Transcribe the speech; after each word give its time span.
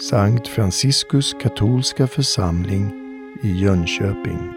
Sankt 0.00 0.48
Franciskus 0.48 1.34
katolska 1.40 2.06
församling 2.06 2.92
i 3.42 3.52
Jönköping. 3.52 4.52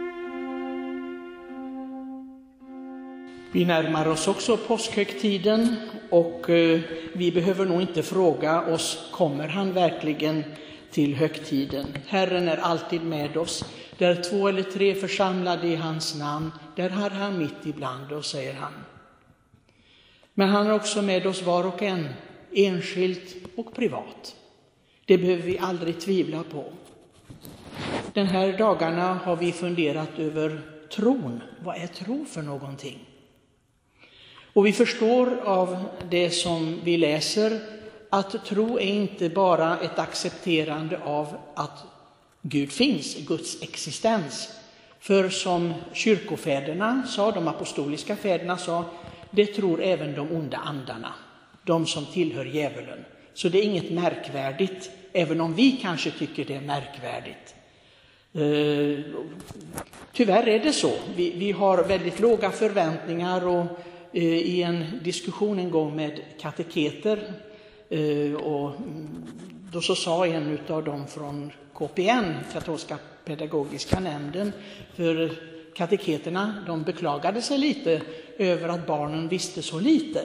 Vi 3.52 3.66
närmar 3.66 4.08
oss 4.08 4.28
också 4.28 4.58
påskhögtiden 4.58 5.76
och 6.10 6.50
eh, 6.50 6.80
vi 7.14 7.32
behöver 7.32 7.66
nog 7.66 7.82
inte 7.82 8.04
fråga 8.04 8.62
oss, 8.62 9.10
kommer 9.12 9.48
han 9.48 9.74
verkligen 9.74 10.44
till 10.92 11.16
högtiden? 11.16 11.86
Herren 12.08 12.48
är 12.48 12.58
alltid 12.58 13.04
med 13.04 13.38
oss. 13.38 13.66
Där 13.98 14.24
två 14.24 14.48
eller 14.48 14.64
tre 14.64 14.96
församlade 14.96 15.68
i 15.68 15.76
hans 15.76 16.16
namn, 16.16 16.52
där 16.76 16.90
har 16.90 17.10
han 17.10 17.38
mitt 17.38 17.66
ibland 17.66 18.12
oss, 18.12 18.32
säger 18.32 18.54
han. 18.54 18.74
Men 20.34 20.50
han 20.50 20.68
är 20.68 20.74
också 20.74 21.02
med 21.02 21.28
oss 21.28 21.44
var 21.44 21.68
och 21.68 21.82
en, 21.82 22.08
enskilt 22.52 23.36
och 23.56 23.76
privat. 23.76 24.36
Det 25.08 25.18
behöver 25.18 25.44
vi 25.44 25.60
aldrig 25.60 26.00
tvivla 26.00 26.44
på. 26.44 26.66
Den 28.14 28.28
här 28.28 28.58
dagarna 28.58 29.14
har 29.14 29.36
vi 29.36 29.52
funderat 29.52 30.20
över 30.20 30.62
tron. 30.96 31.42
Vad 31.64 31.76
är 31.76 31.88
tro 31.88 32.26
för 32.26 32.42
någonting? 32.42 33.00
Och 34.54 34.66
vi 34.66 34.74
förstår 34.74 35.40
av 35.44 35.84
det 36.10 36.30
som 36.30 36.80
vi 36.84 36.98
läser 36.98 37.60
att 38.10 38.46
tro 38.46 38.80
är 38.80 38.86
inte 38.86 39.30
bara 39.30 39.80
ett 39.80 40.00
accepterande 40.00 41.00
av 41.04 41.38
att 41.56 41.84
Gud 42.42 42.72
finns, 42.72 43.16
Guds 43.28 43.62
existens. 43.62 44.50
För 45.00 45.30
som 45.30 45.74
kyrkofäderna 45.94 47.04
sa, 47.08 47.32
de 47.32 47.48
apostoliska 47.48 48.16
fäderna 48.16 48.58
sa, 48.58 48.86
det 49.32 49.46
tror 49.46 49.84
även 49.84 50.16
de 50.16 50.32
onda 50.32 50.58
andarna, 50.58 51.14
de 51.64 51.86
som 51.86 52.06
tillhör 52.06 52.46
djävulen. 52.46 53.06
Så 53.38 53.50
det 53.50 53.60
är 53.60 53.64
inget 53.64 53.92
märkvärdigt, 53.92 54.92
även 55.14 55.42
om 55.42 55.54
vi 55.54 55.72
kanske 55.72 56.12
tycker 56.12 56.46
det 56.46 56.56
är 56.56 56.62
märkvärdigt. 56.62 57.56
Eh, 58.34 59.06
tyvärr 60.14 60.48
är 60.48 60.60
det 60.60 60.74
så. 60.74 60.92
Vi, 61.16 61.32
vi 61.32 61.52
har 61.52 61.84
väldigt 61.84 62.20
låga 62.20 62.52
förväntningar 62.52 63.48
och 63.48 63.66
eh, 64.14 64.24
i 64.24 64.62
en 64.62 64.86
diskussion 65.04 65.60
en 65.60 65.72
gång 65.72 65.96
med 65.96 66.22
kateketer 66.42 67.34
eh, 67.90 68.34
och 68.34 68.76
mm, 68.76 69.26
då 69.72 69.82
så 69.82 69.96
sa 69.96 70.28
en 70.28 70.60
av 70.68 70.84
dem 70.84 71.08
från 71.08 71.52
KPN, 71.74 72.34
katolska 72.54 72.98
pedagogiska 73.26 74.00
nämnden, 74.00 74.52
för 74.96 75.32
kateketerna 75.76 76.64
de 76.68 76.84
beklagade 76.84 77.42
sig 77.42 77.58
lite 77.58 78.02
över 78.38 78.70
att 78.70 78.88
barnen 78.88 79.28
visste 79.28 79.62
så 79.62 79.80
lite. 79.80 80.22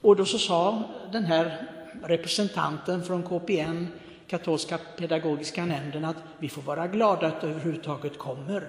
Och 0.00 0.16
då 0.16 0.24
så 0.24 0.38
sa 0.38 0.82
den 1.12 1.24
här 1.24 1.66
representanten 2.02 3.04
från 3.04 3.22
KPN, 3.22 3.86
katolska 4.26 4.78
pedagogiska 4.98 5.66
nämnden, 5.66 6.04
att 6.04 6.16
vi 6.38 6.48
får 6.48 6.62
vara 6.62 6.86
glada 6.86 7.26
att 7.26 7.40
det 7.40 7.46
överhuvudtaget 7.46 8.18
kommer. 8.18 8.68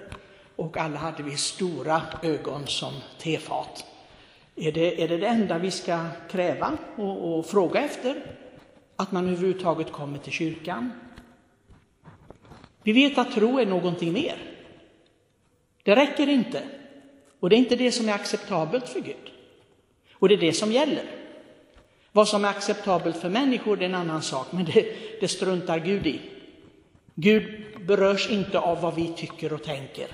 Och 0.56 0.76
alla 0.76 0.98
hade 0.98 1.22
vi 1.22 1.36
stora 1.36 2.02
ögon 2.22 2.66
som 2.66 2.92
tefat. 3.18 3.84
Är 4.56 4.72
det 4.72 5.02
är 5.02 5.08
det, 5.08 5.16
det 5.16 5.26
enda 5.26 5.58
vi 5.58 5.70
ska 5.70 6.06
kräva 6.30 6.78
och, 6.96 7.38
och 7.38 7.46
fråga 7.46 7.80
efter? 7.80 8.22
Att 8.96 9.12
man 9.12 9.28
överhuvudtaget 9.28 9.92
kommer 9.92 10.18
till 10.18 10.32
kyrkan? 10.32 10.92
Vi 12.82 12.92
vet 12.92 13.18
att 13.18 13.32
tro 13.32 13.58
är 13.58 13.66
någonting 13.66 14.12
mer. 14.12 14.36
Det 15.82 15.96
räcker 15.96 16.28
inte. 16.28 16.62
Och 17.40 17.50
det 17.50 17.56
är 17.56 17.58
inte 17.58 17.76
det 17.76 17.92
som 17.92 18.08
är 18.08 18.12
acceptabelt 18.12 18.88
för 18.88 19.00
Gud. 19.00 19.32
Och 20.12 20.28
det 20.28 20.34
är 20.34 20.38
det 20.38 20.52
som 20.52 20.72
gäller. 20.72 21.21
Vad 22.12 22.28
som 22.28 22.44
är 22.44 22.48
acceptabelt 22.48 23.16
för 23.16 23.28
människor 23.28 23.82
är 23.82 23.86
en 23.86 23.94
annan 23.94 24.22
sak, 24.22 24.46
men 24.50 24.64
det, 24.64 24.86
det 25.20 25.28
struntar 25.28 25.78
Gud 25.78 26.06
i. 26.06 26.20
Gud 27.14 27.64
berörs 27.86 28.30
inte 28.30 28.58
av 28.58 28.80
vad 28.80 28.94
vi 28.94 29.12
tycker 29.16 29.52
och 29.52 29.62
tänker. 29.62 30.06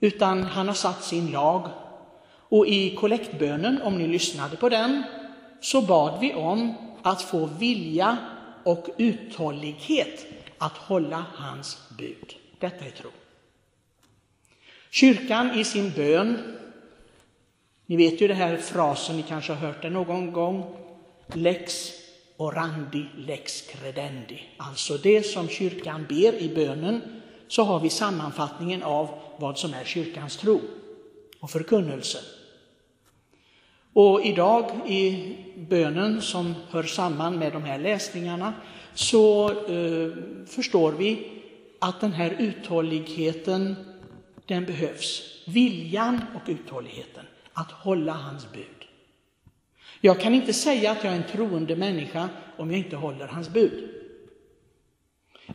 Utan 0.00 0.42
han 0.42 0.68
har 0.68 0.74
satt 0.74 1.04
sin 1.04 1.30
lag. 1.30 1.68
Och 2.50 2.66
i 2.66 2.96
kollektbönen, 2.96 3.82
om 3.82 3.98
ni 3.98 4.06
lyssnade 4.06 4.56
på 4.56 4.68
den, 4.68 5.02
så 5.60 5.82
bad 5.82 6.20
vi 6.20 6.34
om 6.34 6.74
att 7.02 7.22
få 7.22 7.46
vilja 7.46 8.16
och 8.64 8.88
uthållighet 8.96 10.26
att 10.58 10.76
hålla 10.76 11.24
hans 11.34 11.88
bud. 11.98 12.34
Detta 12.58 12.84
är 12.84 12.90
tro. 12.90 13.10
Kyrkan 14.90 15.58
i 15.58 15.64
sin 15.64 15.90
bön, 15.90 16.56
ni 17.88 17.96
vet 17.96 18.20
ju 18.20 18.28
den 18.28 18.36
här 18.36 18.56
frasen, 18.56 19.16
ni 19.16 19.22
kanske 19.22 19.52
har 19.52 19.66
hört 19.66 19.82
den 19.82 19.92
någon 19.92 20.32
gång, 20.32 20.76
lex 21.34 21.92
orandi, 22.36 23.06
lex 23.16 23.62
credendi. 23.62 24.40
Alltså 24.56 24.96
det 24.96 25.22
som 25.22 25.48
kyrkan 25.48 26.06
ber 26.08 26.34
i 26.34 26.54
bönen, 26.54 27.00
så 27.48 27.62
har 27.62 27.80
vi 27.80 27.90
sammanfattningen 27.90 28.82
av 28.82 29.08
vad 29.38 29.58
som 29.58 29.74
är 29.74 29.84
kyrkans 29.84 30.36
tro 30.36 30.60
och 31.40 31.50
förkunnelse. 31.50 32.18
Och 33.92 34.24
idag 34.24 34.70
i 34.86 35.36
bönen 35.56 36.22
som 36.22 36.54
hör 36.70 36.82
samman 36.82 37.38
med 37.38 37.52
de 37.52 37.62
här 37.62 37.78
läsningarna 37.78 38.54
så 38.94 39.50
eh, 39.50 40.12
förstår 40.46 40.92
vi 40.92 41.28
att 41.78 42.00
den 42.00 42.12
här 42.12 42.36
uthålligheten, 42.38 43.76
den 44.46 44.64
behövs. 44.64 45.22
Viljan 45.46 46.20
och 46.34 46.50
uthålligheten, 46.50 47.24
att 47.60 47.72
hålla 47.72 48.12
hans 48.12 48.52
bud. 48.52 48.84
Jag 50.00 50.20
kan 50.20 50.34
inte 50.34 50.52
säga 50.52 50.90
att 50.90 51.04
jag 51.04 51.12
är 51.12 51.16
en 51.16 51.26
troende 51.32 51.76
människa 51.76 52.28
om 52.56 52.70
jag 52.70 52.78
inte 52.78 52.96
håller 52.96 53.26
hans 53.26 53.48
bud. 53.48 53.90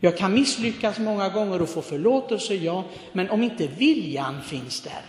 Jag 0.00 0.18
kan 0.18 0.34
misslyckas 0.34 0.98
många 0.98 1.28
gånger 1.28 1.62
och 1.62 1.68
få 1.68 1.82
förlåtelse, 1.82 2.54
ja, 2.54 2.84
men 3.12 3.30
om 3.30 3.42
inte 3.42 3.66
viljan 3.66 4.42
finns 4.42 4.80
där, 4.80 5.02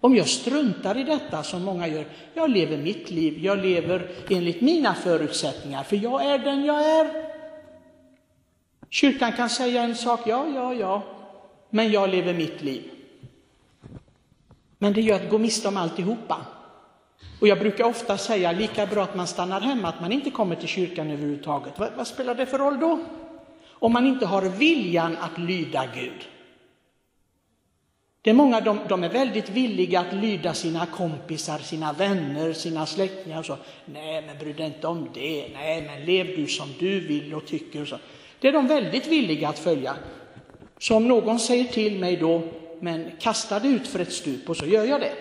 om 0.00 0.16
jag 0.16 0.28
struntar 0.28 0.98
i 0.98 1.04
detta 1.04 1.42
som 1.42 1.62
många 1.62 1.88
gör, 1.88 2.04
jag 2.34 2.50
lever 2.50 2.76
mitt 2.76 3.10
liv, 3.10 3.38
jag 3.38 3.58
lever 3.58 4.10
enligt 4.30 4.60
mina 4.60 4.94
förutsättningar, 4.94 5.82
för 5.82 5.96
jag 5.96 6.24
är 6.24 6.38
den 6.38 6.64
jag 6.64 6.90
är. 7.00 7.10
Kyrkan 8.90 9.32
kan 9.32 9.50
säga 9.50 9.82
en 9.82 9.96
sak, 9.96 10.20
ja, 10.26 10.46
ja, 10.54 10.74
ja, 10.74 11.02
men 11.70 11.92
jag 11.92 12.10
lever 12.10 12.34
mitt 12.34 12.62
liv. 12.62 12.93
Men 14.84 14.92
det 14.92 15.00
gör 15.00 15.16
att 15.16 15.30
gå 15.30 15.38
miste 15.38 15.68
om 15.68 15.76
alltihopa. 15.76 16.46
Och 17.40 17.48
jag 17.48 17.58
brukar 17.58 17.84
ofta 17.84 18.18
säga, 18.18 18.52
lika 18.52 18.86
bra 18.86 19.02
att 19.02 19.16
man 19.16 19.26
stannar 19.26 19.60
hemma, 19.60 19.88
att 19.88 20.00
man 20.00 20.12
inte 20.12 20.30
kommer 20.30 20.56
till 20.56 20.68
kyrkan 20.68 21.10
överhuvudtaget. 21.10 21.78
Vad, 21.78 21.92
vad 21.96 22.06
spelar 22.06 22.34
det 22.34 22.46
för 22.46 22.58
roll 22.58 22.80
då? 22.80 23.00
Om 23.68 23.92
man 23.92 24.06
inte 24.06 24.26
har 24.26 24.42
viljan 24.42 25.16
att 25.20 25.38
lyda 25.38 25.86
Gud. 25.94 26.28
Det 28.22 28.30
är 28.30 28.34
många, 28.34 28.60
de, 28.60 28.78
de, 28.88 29.04
är 29.04 29.08
väldigt 29.08 29.50
villiga 29.50 30.00
att 30.00 30.14
lyda 30.14 30.54
sina 30.54 30.86
kompisar, 30.86 31.58
sina 31.58 31.92
vänner, 31.92 32.52
sina 32.52 32.86
släktingar 32.86 33.38
och 33.38 33.46
så. 33.46 33.56
Nej, 33.84 34.22
men 34.26 34.38
bry 34.38 34.52
dig 34.52 34.66
inte 34.66 34.86
om 34.86 35.08
det. 35.14 35.48
Nej, 35.54 35.82
men 35.82 36.04
lev 36.04 36.26
du 36.26 36.46
som 36.46 36.68
du 36.78 37.00
vill 37.00 37.34
och 37.34 37.46
tycker 37.46 37.82
och 37.82 37.88
så. 37.88 37.98
Det 38.40 38.48
är 38.48 38.52
de 38.52 38.66
väldigt 38.66 39.06
villiga 39.06 39.48
att 39.48 39.58
följa. 39.58 39.96
Så 40.78 40.96
om 40.96 41.08
någon 41.08 41.38
säger 41.38 41.64
till 41.64 41.98
mig 41.98 42.16
då, 42.16 42.42
men 42.84 43.10
kasta 43.18 43.60
det 43.60 43.68
ut 43.68 43.86
för 43.86 43.98
ett 43.98 44.12
stup 44.12 44.48
och 44.50 44.56
så 44.56 44.66
gör 44.66 44.84
jag 44.84 45.00
det. 45.00 45.16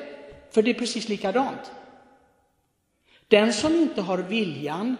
För 0.51 0.61
det 0.61 0.69
är 0.69 0.73
precis 0.73 1.09
likadant. 1.09 1.71
Den 3.27 3.53
som 3.53 3.75
inte 3.75 4.01
har 4.01 4.17
viljan 4.17 4.97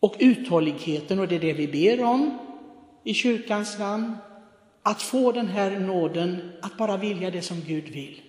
och 0.00 0.16
uthålligheten, 0.18 1.18
och 1.18 1.28
det 1.28 1.34
är 1.34 1.40
det 1.40 1.52
vi 1.52 1.68
ber 1.68 2.04
om 2.04 2.38
i 3.04 3.14
kyrkans 3.14 3.78
namn, 3.78 4.16
att 4.82 5.02
få 5.02 5.32
den 5.32 5.46
här 5.46 5.80
nåden 5.80 6.52
att 6.62 6.76
bara 6.76 6.96
vilja 6.96 7.30
det 7.30 7.42
som 7.42 7.60
Gud 7.60 7.88
vill, 7.88 8.22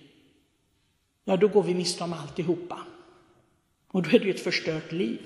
ja, 1.24 1.36
då 1.36 1.48
går 1.48 1.62
vi 1.62 1.74
miste 1.74 2.04
om 2.04 2.12
alltihopa. 2.12 2.78
Och 3.90 4.02
då 4.02 4.10
är 4.10 4.18
det 4.18 4.30
ett 4.30 4.44
förstört 4.44 4.92
liv. 4.92 5.20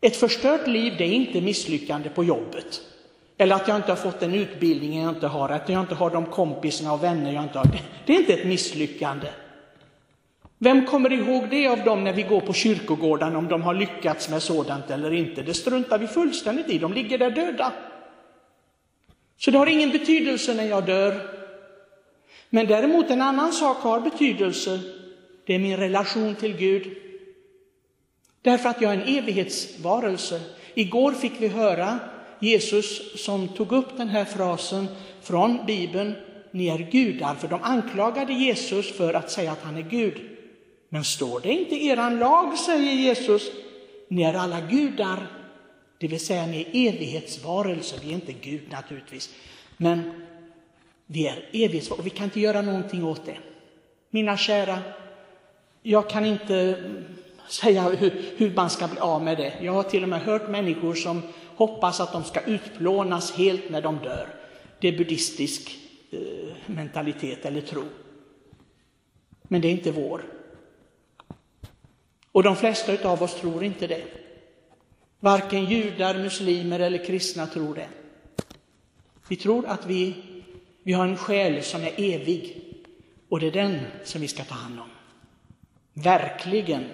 Ett 0.00 0.16
förstört 0.16 0.66
liv, 0.66 0.94
det 0.98 1.04
är 1.04 1.12
inte 1.12 1.40
misslyckande 1.40 2.08
på 2.10 2.24
jobbet. 2.24 2.95
Eller 3.38 3.56
att 3.56 3.68
jag 3.68 3.76
inte 3.76 3.90
har 3.90 3.96
fått 3.96 4.20
den 4.20 4.34
utbildning 4.34 5.02
jag 5.02 5.08
inte 5.08 5.26
har, 5.26 5.48
att 5.48 5.68
jag 5.68 5.80
inte 5.80 5.94
har 5.94 6.10
de 6.10 6.26
kompisarna 6.26 6.92
och 6.92 7.02
vänner 7.02 7.32
jag 7.32 7.42
inte 7.42 7.58
har. 7.58 7.68
Det 8.06 8.14
är 8.14 8.20
inte 8.20 8.32
ett 8.32 8.46
misslyckande. 8.46 9.28
Vem 10.58 10.86
kommer 10.86 11.12
ihåg 11.12 11.48
det 11.50 11.68
av 11.68 11.84
dem 11.84 12.04
när 12.04 12.12
vi 12.12 12.22
går 12.22 12.40
på 12.40 12.52
kyrkogården, 12.52 13.36
om 13.36 13.48
de 13.48 13.62
har 13.62 13.74
lyckats 13.74 14.28
med 14.28 14.42
sådant 14.42 14.90
eller 14.90 15.12
inte? 15.12 15.42
Det 15.42 15.54
struntar 15.54 15.98
vi 15.98 16.06
fullständigt 16.06 16.68
i, 16.68 16.78
de 16.78 16.92
ligger 16.92 17.18
där 17.18 17.30
döda. 17.30 17.72
Så 19.38 19.50
det 19.50 19.58
har 19.58 19.66
ingen 19.66 19.90
betydelse 19.90 20.54
när 20.54 20.64
jag 20.64 20.86
dör. 20.86 21.20
Men 22.50 22.66
däremot 22.66 23.10
en 23.10 23.22
annan 23.22 23.52
sak 23.52 23.76
har 23.76 24.00
betydelse, 24.00 24.80
det 25.46 25.54
är 25.54 25.58
min 25.58 25.76
relation 25.76 26.34
till 26.34 26.56
Gud. 26.56 26.96
Därför 28.42 28.68
att 28.68 28.80
jag 28.80 28.92
är 28.92 28.96
en 28.96 29.18
evighetsvarelse. 29.18 30.40
Igår 30.74 31.12
fick 31.12 31.32
vi 31.38 31.48
höra 31.48 31.98
Jesus 32.40 33.22
som 33.24 33.48
tog 33.48 33.72
upp 33.72 33.96
den 33.96 34.08
här 34.08 34.24
frasen 34.24 34.88
från 35.22 35.66
Bibeln, 35.66 36.14
ni 36.50 36.68
är 36.68 36.78
gudar, 36.78 37.34
för 37.34 37.48
de 37.48 37.62
anklagade 37.62 38.32
Jesus 38.32 38.92
för 38.92 39.14
att 39.14 39.30
säga 39.30 39.52
att 39.52 39.62
han 39.62 39.76
är 39.76 39.82
Gud. 39.90 40.20
Men 40.88 41.04
står 41.04 41.40
det 41.40 41.52
inte 41.52 41.74
i 41.74 41.88
eran 41.88 42.18
lag, 42.18 42.58
säger 42.58 42.92
Jesus, 42.92 43.50
ni 44.08 44.22
är 44.22 44.34
alla 44.34 44.60
gudar. 44.60 45.26
Det 45.98 46.08
vill 46.08 46.26
säga 46.26 46.46
ni 46.46 46.60
är 46.60 46.88
evighetsvarelser, 46.88 47.98
vi 48.02 48.10
är 48.10 48.14
inte 48.14 48.32
Gud 48.32 48.62
naturligtvis. 48.70 49.34
Men 49.76 50.12
vi 51.06 51.26
är 51.26 51.48
evighetsvarelser 51.52 51.98
och 51.98 52.06
vi 52.06 52.10
kan 52.10 52.24
inte 52.24 52.40
göra 52.40 52.62
någonting 52.62 53.04
åt 53.04 53.26
det. 53.26 53.36
Mina 54.10 54.36
kära, 54.36 54.78
jag 55.82 56.10
kan 56.10 56.24
inte 56.24 56.84
säga 57.48 57.82
hur, 57.82 58.22
hur, 58.36 58.54
man 58.54 58.70
ska 58.70 58.88
bli 58.88 58.98
av 58.98 59.22
med 59.22 59.38
det. 59.38 59.54
Jag 59.60 59.72
har 59.72 59.82
till 59.82 60.02
och 60.02 60.08
med 60.08 60.20
hört 60.20 60.48
människor 60.48 60.94
som 60.94 61.22
hoppas 61.56 62.00
att 62.00 62.12
de 62.12 62.24
ska 62.24 62.40
utplånas 62.40 63.32
helt 63.32 63.70
när 63.70 63.82
de 63.82 63.98
dör. 63.98 64.28
Det 64.80 64.88
är 64.88 64.98
buddhistisk 64.98 65.78
eh, 66.10 66.18
mentalitet 66.66 67.44
eller 67.44 67.60
tro. 67.60 67.84
Men 69.42 69.60
det 69.60 69.68
är 69.68 69.72
inte 69.72 69.90
vår. 69.90 70.24
Och 72.32 72.42
de 72.42 72.56
flesta 72.56 73.08
av 73.08 73.22
oss 73.22 73.34
tror 73.34 73.64
inte 73.64 73.86
det. 73.86 74.04
Varken 75.20 75.64
judar, 75.64 76.18
muslimer 76.18 76.80
eller 76.80 77.04
kristna 77.04 77.46
tror 77.46 77.74
det. 77.74 77.88
Vi 79.28 79.36
tror 79.36 79.66
att 79.66 79.86
vi, 79.86 80.14
vi 80.82 80.92
har 80.92 81.06
en 81.06 81.16
själ 81.16 81.62
som 81.62 81.82
är 81.82 81.92
evig 81.96 82.62
och 83.28 83.40
det 83.40 83.46
är 83.46 83.52
den 83.52 83.78
som 84.04 84.20
vi 84.20 84.28
ska 84.28 84.44
ta 84.44 84.54
hand 84.54 84.80
om. 84.80 84.88
Verkligen. 85.92 86.84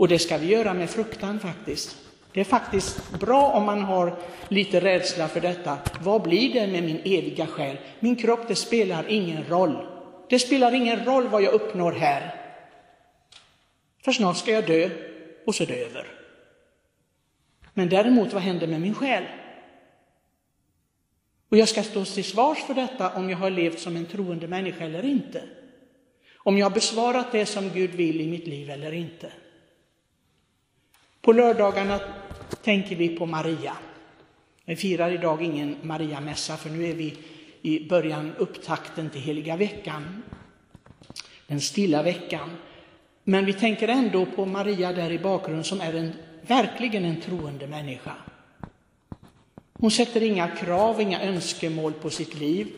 Och 0.00 0.08
det 0.08 0.18
ska 0.18 0.38
vi 0.38 0.46
göra 0.46 0.74
med 0.74 0.90
fruktan 0.90 1.40
faktiskt. 1.40 1.96
Det 2.32 2.40
är 2.40 2.44
faktiskt 2.44 3.20
bra 3.20 3.50
om 3.50 3.64
man 3.64 3.82
har 3.82 4.18
lite 4.48 4.80
rädsla 4.80 5.28
för 5.28 5.40
detta. 5.40 5.78
Vad 6.00 6.22
blir 6.22 6.52
det 6.52 6.66
med 6.66 6.84
min 6.84 7.00
eviga 7.04 7.46
själ? 7.46 7.76
Min 7.98 8.16
kropp, 8.16 8.48
det 8.48 8.54
spelar 8.54 9.08
ingen 9.08 9.44
roll. 9.44 9.86
Det 10.28 10.38
spelar 10.38 10.74
ingen 10.74 11.04
roll 11.04 11.28
vad 11.28 11.42
jag 11.42 11.52
uppnår 11.52 11.92
här. 11.92 12.34
För 14.04 14.12
snart 14.12 14.36
ska 14.36 14.50
jag 14.50 14.66
dö 14.66 14.90
och 15.46 15.54
så 15.54 15.62
är 15.62 15.66
det 15.66 15.84
över. 15.84 16.06
Men 17.74 17.88
däremot, 17.88 18.32
vad 18.32 18.42
händer 18.42 18.66
med 18.66 18.80
min 18.80 18.94
själ? 18.94 19.24
Och 21.48 21.56
jag 21.56 21.68
ska 21.68 21.82
stå 21.82 22.04
till 22.04 22.24
svars 22.24 22.58
för 22.58 22.74
detta 22.74 23.10
om 23.10 23.30
jag 23.30 23.38
har 23.38 23.50
levt 23.50 23.80
som 23.80 23.96
en 23.96 24.06
troende 24.06 24.48
människa 24.48 24.84
eller 24.84 25.04
inte. 25.04 25.42
Om 26.36 26.58
jag 26.58 26.66
har 26.66 26.74
besvarat 26.74 27.32
det 27.32 27.46
som 27.46 27.70
Gud 27.74 27.90
vill 27.90 28.20
i 28.20 28.26
mitt 28.26 28.46
liv 28.46 28.70
eller 28.70 28.92
inte. 28.92 29.32
På 31.22 31.32
lördagarna 31.32 32.00
tänker 32.62 32.96
vi 32.96 33.08
på 33.08 33.26
Maria. 33.26 33.76
Vi 34.64 34.76
firar 34.76 35.10
idag 35.10 35.42
ingen 35.42 35.76
Maria-mässa 35.82 36.56
för 36.56 36.70
nu 36.70 36.90
är 36.90 36.94
vi 36.94 37.16
i 37.62 37.88
början, 37.88 38.32
upptakten 38.38 39.10
till 39.10 39.20
heliga 39.20 39.56
veckan. 39.56 40.22
Den 41.46 41.60
stilla 41.60 42.02
veckan. 42.02 42.50
Men 43.24 43.44
vi 43.44 43.52
tänker 43.52 43.88
ändå 43.88 44.26
på 44.26 44.46
Maria 44.46 44.92
där 44.92 45.10
i 45.10 45.18
bakgrunden 45.18 45.64
som 45.64 45.80
är 45.80 45.94
en, 45.94 46.12
verkligen 46.46 47.04
en 47.04 47.20
troende 47.20 47.66
människa. 47.66 48.14
Hon 49.72 49.90
sätter 49.90 50.22
inga 50.22 50.48
krav, 50.48 51.00
inga 51.00 51.22
önskemål 51.22 51.92
på 51.92 52.10
sitt 52.10 52.34
liv. 52.34 52.68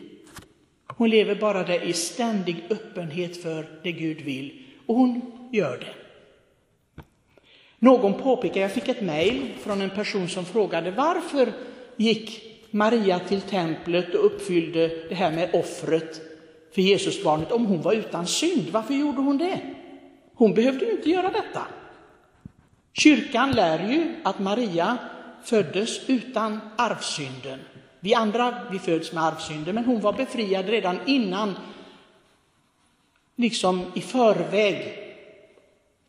Hon 0.87 1.11
lever 1.11 1.35
bara 1.35 1.63
där 1.63 1.85
i 1.85 1.93
ständig 1.93 2.65
öppenhet 2.71 3.43
för 3.43 3.81
det 3.83 3.93
Gud 3.93 4.21
vill. 4.21 4.63
Och 4.87 4.95
hon 4.95 5.33
gör 5.53 5.79
det. 5.79 6.02
Någon 7.83 8.15
påpekade, 8.15 8.61
jag 8.61 8.73
fick 8.73 8.89
ett 8.89 9.01
mejl 9.01 9.53
från 9.61 9.83
en 9.83 9.91
person 9.91 10.29
som 10.29 10.45
frågade 10.45 10.91
varför 10.91 11.53
gick 11.97 12.43
Maria 12.71 13.19
till 13.19 13.41
templet 13.41 14.15
och 14.15 14.27
uppfyllde 14.27 14.89
det 15.09 15.15
här 15.15 15.31
med 15.31 15.55
offret 15.55 16.21
för 16.75 16.83
Jesusbarnet 16.83 17.53
om 17.53 17.67
hon 17.67 17.83
var 17.83 17.93
utan 17.93 18.27
synd. 18.27 18.69
Varför 18.73 18.95
gjorde 18.95 19.21
hon 19.21 19.39
det? 19.39 19.61
Hon 20.35 20.55
behövde 20.55 20.85
ju 20.85 20.91
inte 20.91 21.11
göra 21.11 21.31
detta. 21.31 21.67
Kyrkan 22.93 23.53
lär 23.53 23.89
ju 23.89 24.15
att 24.23 24.39
Maria 24.39 24.99
föddes 25.45 26.09
utan 26.09 26.61
arvsynden. 26.77 27.59
Vi 28.01 28.15
andra 28.15 28.55
vi 28.71 28.79
föds 28.79 29.13
med 29.13 29.25
arvsynden, 29.25 29.75
men 29.75 29.85
hon 29.85 30.01
var 30.01 30.13
befriad 30.13 30.69
redan 30.69 30.99
innan, 31.07 31.55
liksom 33.37 33.85
i 33.95 34.01
förväg, 34.01 35.02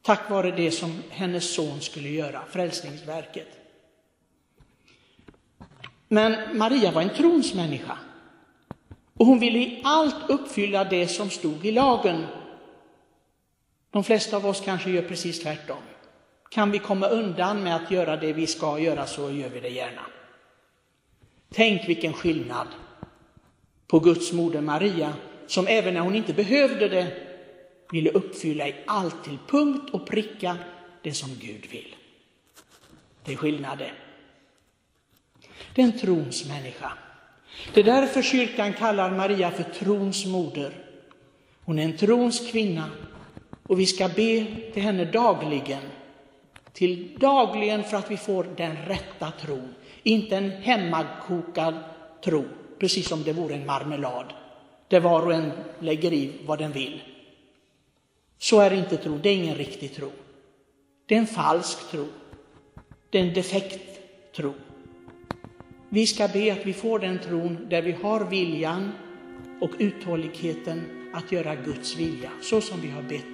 tack 0.04 0.30
vare 0.30 0.52
det 0.52 0.72
som 0.72 1.04
hennes 1.10 1.54
son 1.54 1.82
skulle 1.82 2.10
göra, 2.10 2.42
frälsningsverket. 2.50 3.48
Men 6.08 6.58
Maria 6.58 6.92
var 6.92 7.02
en 7.02 7.10
trons 7.10 7.54
människa 7.54 7.98
och 9.18 9.26
hon 9.26 9.40
ville 9.40 9.60
i 9.60 9.82
allt 9.84 10.30
uppfylla 10.30 10.84
det 10.84 11.08
som 11.08 11.30
stod 11.30 11.66
i 11.66 11.72
lagen. 11.72 12.26
De 13.92 14.04
flesta 14.04 14.38
av 14.38 14.46
oss 14.46 14.62
kanske 14.66 14.90
gör 14.90 15.02
precis 15.02 15.40
tvärtom. 15.40 15.84
Kan 16.50 16.72
vi 16.72 16.80
komma 16.80 17.08
undan 17.08 17.64
med 17.64 17.76
att 17.76 17.92
göra 17.92 18.18
det 18.18 18.34
vi 18.34 18.48
ska 18.48 18.80
göra 18.80 19.06
så 19.06 19.32
gör 19.32 19.50
vi 19.50 19.60
det 19.60 19.70
gärna. 19.70 20.02
Tänk 21.54 21.90
vilken 21.90 22.14
skillnad 22.14 22.68
på 23.88 24.00
Guds 24.00 24.34
moder 24.34 24.62
Maria, 24.62 25.14
som 25.48 25.68
även 25.68 25.94
när 25.94 26.02
hon 26.02 26.16
inte 26.16 26.34
behövde 26.34 26.90
det 26.90 27.33
ville 27.94 28.10
uppfylla 28.10 28.68
i 28.68 28.76
allt 28.88 29.24
till 29.24 29.38
punkt 29.48 29.90
och 29.94 30.08
pricka 30.08 30.58
det 31.02 31.14
som 31.14 31.30
Gud 31.42 31.66
vill. 31.72 31.96
Det 33.26 33.34
är 33.34 33.36
skillnaden. 33.36 33.96
Det 35.76 35.82
är 35.82 35.86
en 35.86 36.00
trons 36.00 36.48
människa. 36.48 36.92
Det 37.74 37.80
är 37.80 37.84
därför 37.84 38.22
kyrkan 38.22 38.74
kallar 38.74 39.12
Maria 39.12 39.52
för 39.52 39.64
trons 39.64 40.26
moder. 40.26 40.74
Hon 41.66 41.80
är 41.80 41.84
en 41.84 41.98
trons 41.98 42.52
kvinna 42.52 42.90
och 43.68 43.80
vi 43.80 43.86
ska 43.86 44.08
be 44.08 44.46
till 44.74 44.84
henne 44.84 45.06
dagligen 45.06 45.84
till 46.74 47.18
dagligen 47.20 47.84
för 47.84 47.98
att 47.98 48.12
vi 48.12 48.18
får 48.18 48.48
den 48.58 48.76
rätta 48.76 49.32
tron. 49.32 49.74
Inte 50.04 50.38
en 50.38 50.52
hemmakokad 50.52 51.76
tro, 52.24 52.46
precis 52.80 53.08
som 53.08 53.24
det 53.24 53.34
vore 53.34 53.56
en 53.56 53.66
marmelad, 53.66 54.34
där 54.88 55.00
var 55.00 55.26
och 55.26 55.34
en 55.34 55.52
lägger 55.80 56.14
i 56.14 56.32
vad 56.46 56.60
den 56.60 56.72
vill. 56.72 57.02
Så 58.44 58.60
är 58.60 58.74
inte 58.74 58.98
tro, 58.98 59.18
det 59.18 59.30
är 59.30 59.34
ingen 59.36 59.56
riktig 59.56 59.96
tro. 59.96 60.12
Det 61.06 61.16
är 61.16 61.20
en 61.20 61.28
falsk 61.28 61.92
tro. 61.92 62.06
Det 63.10 63.20
är 63.20 63.24
en 63.24 63.34
defekt 63.34 64.00
tro. 64.36 64.54
Vi 65.90 66.08
ska 66.08 66.28
be 66.28 66.54
att 66.54 66.66
vi 66.66 66.74
får 66.74 67.00
den 67.00 67.20
tron 67.20 67.68
där 67.70 67.82
vi 67.82 67.92
har 67.92 68.26
viljan 68.26 68.92
och 69.62 69.72
uthålligheten 69.80 70.84
att 71.14 71.32
göra 71.32 71.56
Guds 71.56 71.98
vilja, 71.98 72.30
så 72.42 72.62
som 72.62 72.82
vi 72.82 72.90
har 72.90 73.02
bett 73.02 73.34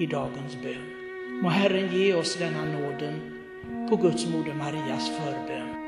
i 0.00 0.06
dagens 0.06 0.56
bön. 0.62 1.40
Må 1.42 1.48
Herren 1.48 1.98
ge 1.98 2.14
oss 2.14 2.36
denna 2.36 2.64
nåden 2.64 3.40
på 3.90 3.96
Guds 3.96 4.26
moder 4.26 4.54
Marias 4.54 5.10
förbön. 5.10 5.83